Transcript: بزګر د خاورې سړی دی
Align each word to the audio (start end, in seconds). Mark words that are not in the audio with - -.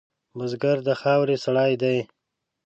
بزګر 0.37 0.77
د 0.87 0.89
خاورې 1.01 1.37
سړی 1.45 1.73
دی 1.81 1.97